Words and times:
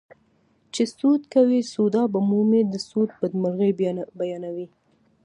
چې 0.73 0.83
سود 0.97 1.21
کوې 1.33 1.59
سودا 1.73 2.03
به 2.13 2.19
مومې 2.29 2.61
د 2.71 2.73
سود 2.87 3.09
بدمرغي 3.19 3.71
بیانوي 4.21 4.67